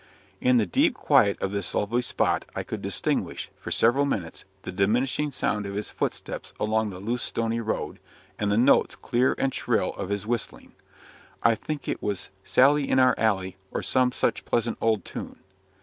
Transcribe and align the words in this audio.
In 0.39 0.57
the 0.57 0.65
deep 0.65 0.95
quiet 0.95 1.39
of 1.43 1.51
this 1.51 1.75
lonely 1.75 2.01
spot 2.01 2.45
I 2.55 2.63
could 2.63 2.81
distinguish, 2.81 3.51
for 3.59 3.69
several 3.69 4.03
minutes, 4.03 4.45
the 4.63 4.71
diminishing 4.71 5.29
sound 5.29 5.67
of 5.67 5.75
his 5.75 5.91
footsteps 5.91 6.53
along 6.59 6.89
the 6.89 6.97
loose, 6.99 7.21
stony 7.21 7.59
road; 7.59 7.99
and 8.39 8.51
the 8.51 8.57
notes, 8.57 8.95
clear 8.95 9.35
and 9.37 9.53
shrill, 9.53 9.93
of 9.93 10.09
his 10.09 10.25
whistling. 10.25 10.73
I 11.43 11.53
think 11.53 11.87
it 11.87 12.01
was 12.01 12.31
"Sally 12.43 12.89
in 12.89 12.97
our 12.97 13.13
Alley," 13.15 13.57
or 13.69 13.83
some 13.83 14.11
such 14.11 14.43
pleasant 14.43 14.79
old 14.81 15.05
tune. 15.05 15.35